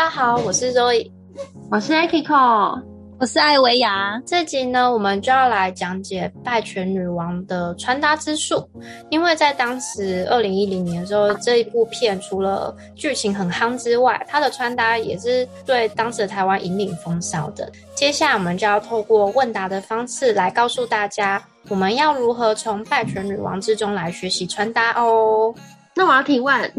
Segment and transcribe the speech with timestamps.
[0.00, 1.10] 大家好，我是 Zoe，
[1.70, 2.82] 我是 Akiko，
[3.18, 4.18] 我是艾维亚。
[4.26, 8.66] 这集呢，我们就要来讲解拜权女王的穿搭之术。
[9.10, 17.70] 因为在当时二零一零年的时候，这一部片除了剧情很夯之外，她的穿搭也是对当时的台湾引领风骚的。
[17.94, 25.54] 接下来，我们就要透过问答的方式来告诉大家，我们要如何从拜权女王之中来学习穿搭哦。
[25.94, 26.72] 那我要提问，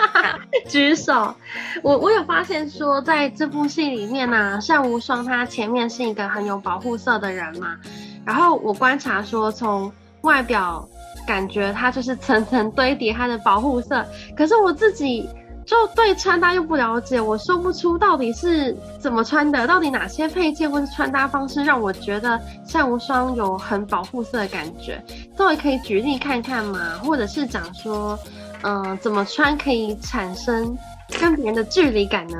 [0.68, 1.34] 举手。
[1.82, 7.76] 我我有发现说，在这部戏里面呢、啊，单无双他前面是一个很有保护色的人嘛。
[8.24, 10.86] 然后我观察说，从外表
[11.26, 14.04] 感觉他就是层层堆叠他的保护色。
[14.36, 15.28] 可是我自己
[15.70, 25.00] 就对穿搭又不了解，我说不出到底是怎么穿的，到底哪些配件或是穿搭方式让我觉得像无双有很保护色的感觉。
[25.36, 26.98] 各位可以举例看看吗？
[27.04, 28.18] 或者是讲说。
[28.62, 30.76] 嗯、呃，怎么穿可以产生
[31.18, 32.36] 跟别人的距离感呢？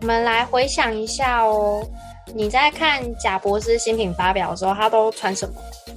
[0.00, 1.86] 我们来回想一下哦。
[2.34, 5.54] 你在看贾博士新品发表的时候，他都穿什么？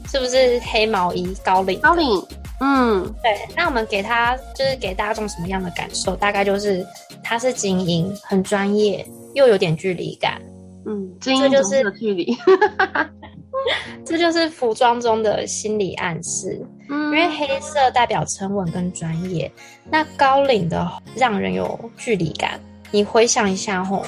[0.08, 1.80] 是不是黑毛衣、高领？
[1.80, 2.23] 高领。
[2.62, 3.36] 嗯，对。
[3.56, 6.16] 那我们给他就是给大众什么样的感受？
[6.16, 6.86] 大概就是
[7.23, 10.42] 他是精英，很专业，又有点距离感。
[10.86, 12.38] 嗯，精英就是距离。
[14.06, 16.59] 这就是服装中的心理暗示，
[16.90, 19.52] 嗯，因为黑色代表沉稳跟专业，
[19.90, 22.59] 那高领的让人有距离感。
[22.90, 24.03] 你回想一下吼，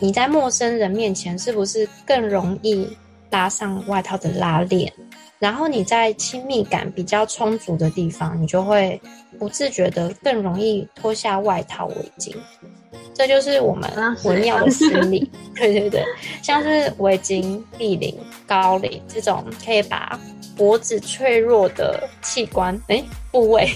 [0.00, 2.88] 你在陌生人面前是不是更容易
[3.30, 4.92] 拉上外套的拉链？
[5.38, 9.00] 然后你在亲密感比较充足的地方，你就会
[9.38, 12.34] 不自觉的更容易脱下外套围巾。
[13.14, 13.90] 这就是我们
[14.24, 16.04] 微妙的心理， 对对对，
[16.42, 18.16] 像是围巾、立领、
[18.46, 20.18] 高领这种可以把
[20.56, 23.68] 脖子脆弱的器官诶部位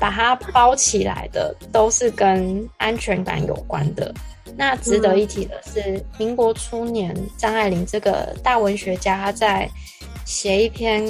[0.00, 4.12] 把它包起来的，都是跟安全感有关的。
[4.56, 9.68] 那值得一提的是，民国初年张爱玲这个大文学家，她在
[10.24, 11.04] 写一篇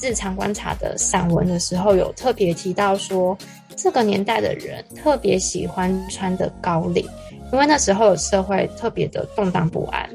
[0.00, 3.36] 日常观察的散文的时候，有特别提到说。
[3.78, 7.06] 这个年代的人特别喜欢穿的高领，
[7.52, 10.08] 因为那时候的社会特别的动荡不安，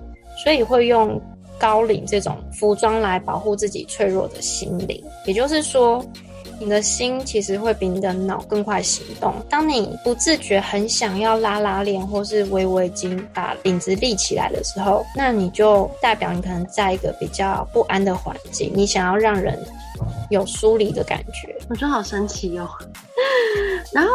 [0.43, 1.21] 所以会用
[1.59, 4.99] 高领这种服装来保护自己脆弱的心灵。
[5.27, 6.03] 也就是说，
[6.61, 9.33] 你的心其实会比你的脑更快行动。
[9.49, 19.57] 当你不自觉很想要拉拉链或是围围巾，把领子立起来的时候，那你就代表你可能在一个比较不安的环境，你想要让人
[20.29, 21.55] 有疏离的感觉。
[21.67, 22.69] 我觉得好神奇哦。
[23.91, 24.09] 然后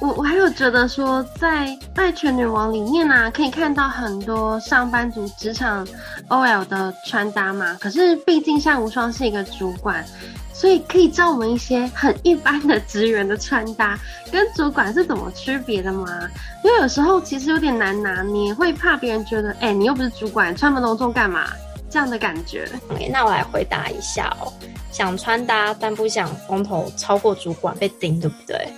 [0.00, 5.86] 我我还有觉得说，在《败犬女王》里面啊，可以看到很多上班族职场
[6.28, 7.76] OL 的穿搭嘛。
[7.80, 10.04] 可是毕竟像无双是一个主管，
[10.52, 13.98] 所以可以教我们一些很一般的职员的穿搭，
[14.30, 16.28] 跟主管是怎么区别的吗？
[16.62, 21.50] 因为有时候其实有点难拿捏，会怕别人觉得，哎、你又不是主管，穿那么隆重干嘛？
[21.90, 22.66] 这样的感觉。
[22.98, 24.52] 哎那我来回答一下哦。
[24.90, 28.68] 想穿搭，但不想风头超过主管被盯，对不对？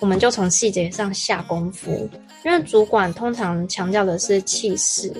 [0.00, 2.08] 我们就从细节上下功夫。
[2.44, 5.12] 因为主管通常强调的是气势，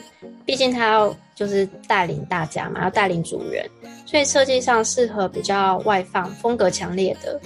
[0.49, 3.69] 毕竟他要就是带领大家嘛，要带领主人，
[4.07, 7.39] 所以设计上适合比较外放、风格强烈的。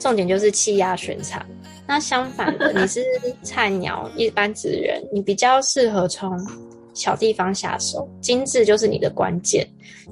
[0.00, 1.46] 重点就是气压全场。
[1.86, 3.04] 那相反的，你是
[3.44, 6.36] 菜鸟、一般职员，你比较适合从
[6.94, 9.64] 小地方下手，精致就是你的关键。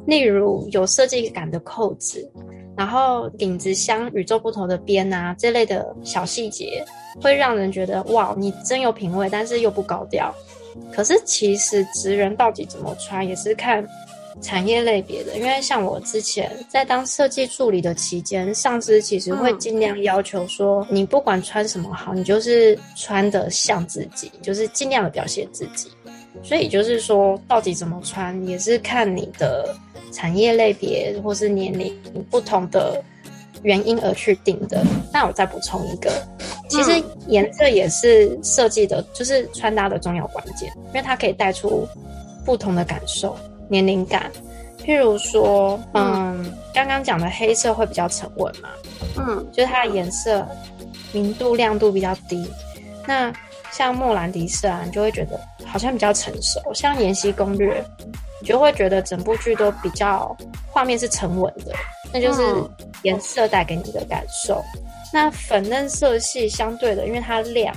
[0.07, 2.31] 例如有设计感的扣子，
[2.77, 6.85] 然后领子镶与众不同的边啊，这类的小细节
[7.21, 10.33] 会让人觉得哇，你真有品味，但是又不高调。
[10.93, 13.87] 可是其实职人到底怎么穿，也是看
[14.41, 15.37] 产业类别的。
[15.37, 25.91] 因为像我之前在当设计助理的期间，上司其实会尽量要求说，你不管穿什么好，你就是穿得像自己，就是尽量的表现自己。
[26.43, 29.75] 所以就是说，到底怎么穿，也是看你的
[30.13, 31.95] 产业类别或是年龄
[32.31, 33.03] 不同的
[33.63, 34.85] 原因而去定的。
[35.11, 36.13] 那我再补充一个，
[36.69, 41.87] 其实颜色也是设计的，就是穿搭的重要关键，因为它可以带出
[42.45, 43.37] 不同的感受、
[43.69, 44.31] 年龄感。
[44.85, 48.69] 譬如说，嗯，刚刚讲的黑色会比较沉稳嘛，
[49.19, 50.47] 嗯，就是它的颜色
[51.13, 52.49] 明度、亮度比较低。
[53.07, 53.33] 那
[53.77, 57.79] 像莫兰迪色啊，你就会觉得好像比较成熟；像《延禧攻略》，
[58.41, 60.35] 你就会觉得整部剧都比较
[60.73, 61.75] 画面是沉稳的，
[62.11, 62.43] 那就是
[63.03, 64.63] 颜色带给你的感受。
[65.13, 67.75] 那粉嫩色系相对的，因为它亮，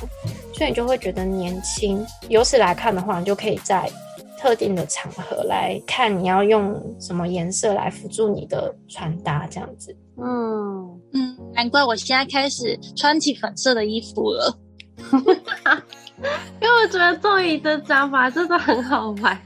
[0.53, 2.05] 所以你就会觉得年轻。
[2.29, 3.91] 由此来看的话，你就可以在
[4.37, 9.93] 特定的场合来看，你要用什么颜色来辅助你的穿搭，这样子。
[10.17, 14.57] 嗯嗯，难怪我现在开始穿起粉色的衣服了。
[16.61, 19.39] 因为我觉得周怡的讲法真的很好玩。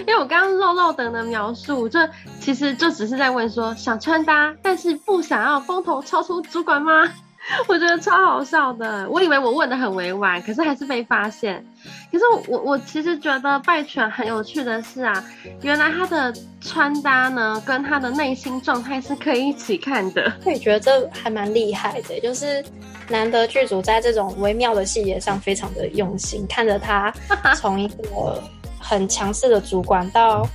[0.00, 2.00] 因为我刚刚肉肉等的描述，就
[2.40, 7.08] 其实就只是在问说，想穿搭，但是不想要风头超出主管吗？
[7.68, 11.64] 我觉得超好笑的，我以为我问的很委婉，可是还是被发现。
[12.10, 15.24] 可是我我其实觉得拜犬很有趣的是啊，
[15.62, 20.32] 原来他的穿搭呢，跟他的内心状态是可以一起看的。
[20.44, 22.64] 我也觉得这还蛮厉害的，就是
[23.08, 27.12] 难得剧组在这种微妙的细节上非常的用心，看着他
[27.54, 28.42] 从一个
[28.80, 30.48] 很强势的主管到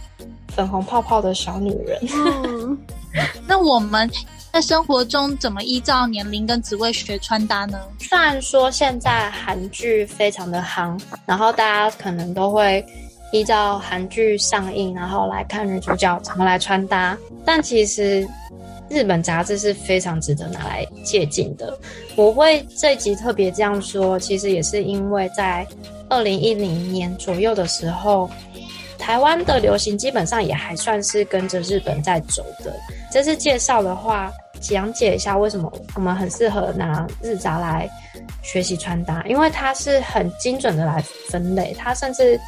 [0.50, 2.00] 粉红泡泡的小女人。
[2.44, 2.78] 嗯，
[3.48, 4.10] 那我们。
[4.54, 7.80] 在生活中怎么依照年龄跟职位学穿搭呢？
[8.00, 12.86] 虽然说现在韩剧非常的夯，然后大家可能都会
[13.32, 18.28] 依照韩剧上映，然后来看女主角怎么来穿搭，但其实
[18.90, 21.80] 日本杂志是非常值得拿来借鉴的。
[22.18, 25.66] 我会这集特别这样说，其实也是因为在
[26.10, 28.30] 二零一零年左右的时候，
[29.12, 32.74] 台湾的流行基本上也还算是跟着日本在走的。
[33.12, 34.32] 这次介绍的话。
[34.62, 37.90] 讲解一下为什么我们很适合拿日杂来
[38.44, 42.40] 学习穿搭，因为它是很精准的来分类，它甚至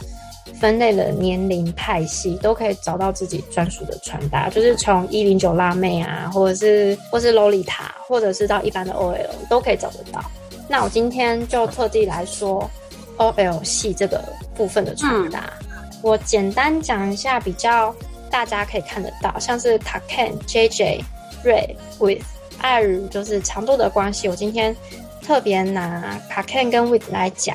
[0.53, 10.23] 分类了年龄派系，都可以找到自己专属的穿搭，就是从一零九辣妹啊，或者是或是洛丽塔，或者是到一般的 OL 都可以找得到。
[10.69, 12.69] 那我今天就特地来说
[13.17, 14.23] OL 系这个
[14.53, 15.72] 部分的穿搭，嗯、
[16.03, 17.95] 我简单讲一下，比较
[18.29, 21.01] 大家可以看得到，像是 Kaken、JJ。
[21.43, 22.23] Ray with
[22.61, 24.73] 爱与就是长度的关系，我今天
[25.21, 27.53] 特别拿 Kaken 跟 with 来讲。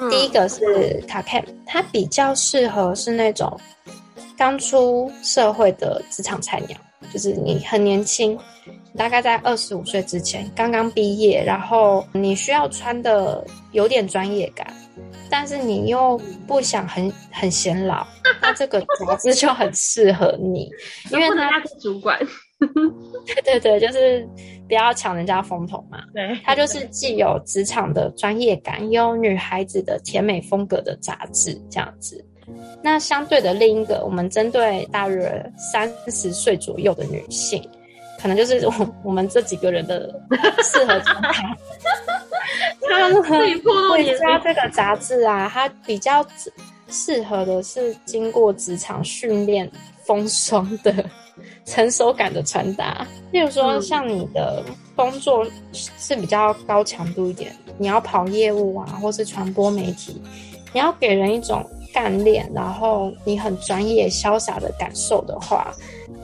[0.00, 3.58] 嗯、第一个是 Kaken，它比较适合是那种
[4.36, 6.78] 刚出社会的职场菜鸟，
[7.12, 8.38] 就是你很年轻，
[8.96, 14.66] 大概在二十五岁之前刚刚毕业，然后你需要穿的有点专业感，
[15.30, 18.06] 但是你又不想很很显老，
[18.40, 20.70] 那这个杂志就很适合你，
[21.12, 22.18] 因为他是主管。
[23.24, 24.28] 对对对，就是
[24.66, 25.98] 不要抢人家风头嘛。
[26.12, 32.24] 对，它就是既有职场的专业感，又有女孩子的甜美风格的杂志这样子。
[32.82, 37.62] 那相对的另一个，我们针对大约三十岁左右的女性，
[38.20, 40.08] 可能就是我我们这几个人的
[40.62, 41.32] 适合穿搭。
[42.88, 46.26] 他们回家这个杂志啊，它比较
[46.88, 49.70] 适合的是经过职场训练
[50.04, 51.04] 风霜的。
[51.64, 54.60] 成熟感的穿搭，例如说像你的
[54.96, 60.20] 工作是比较高强度一点，你要跑业务啊，或是传播媒体，
[60.72, 61.64] 你要给人一种
[61.94, 65.72] 干练，然后你很专业潇洒的感受的话，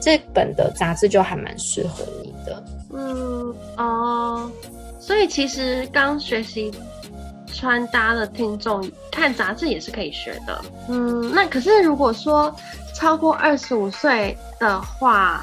[0.05, 2.63] 这本的杂志就还蛮适合你的。
[2.93, 4.51] 嗯哦，
[5.01, 6.71] 所以其实刚学习
[7.53, 10.63] 穿搭的听众看杂志也是可以学的。
[10.89, 12.55] 嗯，那可是如果说。
[12.97, 15.43] 超过二十五岁的话，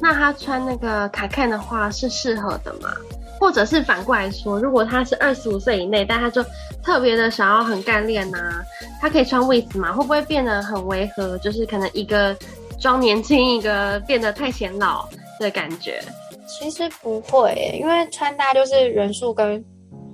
[0.00, 2.94] 那他穿那个卡看的话是适合的吗？
[3.40, 6.44] 或者是反过来说，如果他是二十五岁以内，但他就
[6.80, 8.62] 特别的想要很干练呐，
[9.00, 9.92] 他可以穿 with 吗？
[9.92, 11.36] 会不会变得很违和？
[11.38, 12.36] 就是可能一个
[12.82, 15.08] 装年轻，一个变得太显老
[15.38, 16.02] 的感觉？
[16.48, 19.64] 其实不会，因为穿搭就是元素跟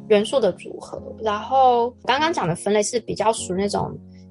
[0.08, 1.02] 元素的组合。
[1.20, 3.90] 然后刚刚讲的分类是比较属于那种。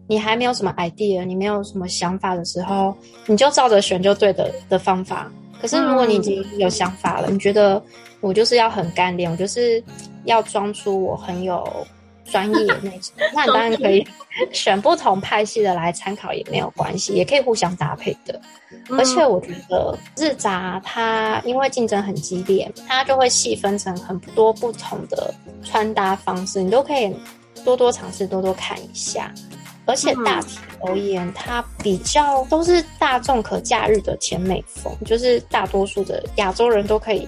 [0.09, 5.29] 你还没有什么 idea，你没有什么想法的时候，你就照着选就对的的方法。
[5.61, 7.83] 可是如果你已经有想法了，嗯、你觉得
[8.21, 9.83] 我就是要很干练，我就是
[10.23, 11.61] 要装出我很有
[12.31, 14.05] 专业那种，那你当然可以
[14.51, 18.39] 选不同派系的来参考也没有关系，也可以互相搭配的。
[18.97, 27.15] 而且我觉得日杂它因为竞争很激烈，它就会细分成很多不同的穿搭方式，你都可以
[27.63, 29.33] 多多尝试，多多看一下。
[29.85, 37.25] 而且大体而言，它比较都是大众可驾驭的甜美风，就是大多数的亚洲人都可以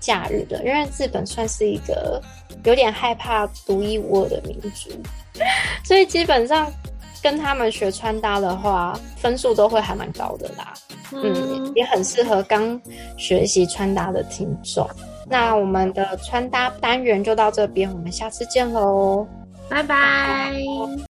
[0.00, 0.62] 驾驭的。
[0.64, 2.20] 因为日本算是一个
[2.64, 4.90] 有点害怕独一无二的民族，
[5.84, 6.70] 所以基本上
[7.22, 10.74] 跟他们学穿搭的话，分数都会还蛮高的啦。
[11.12, 12.80] 嗯，也很适合刚
[13.16, 14.88] 学习穿搭的听众。
[15.28, 19.26] 那我们的穿搭单元就到这边，我们下次见喽，
[19.68, 20.52] 拜拜。
[20.54, 21.05] 嗯